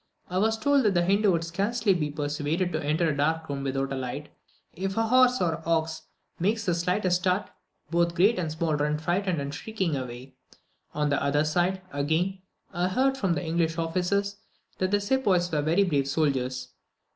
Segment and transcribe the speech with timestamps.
[0.31, 3.61] I was told that a Hindoo could scarcely be persuaded to enter a dark room
[3.63, 4.29] without a light;
[4.73, 6.07] if a horse or ox
[6.39, 7.51] makes the slightest start,
[7.91, 10.33] both great and small run frightened and shrieking away.
[10.95, 12.39] On the other side, again,
[12.73, 14.37] I heard from the English officers
[14.79, 16.69] that the sepoys were very brave soldiers.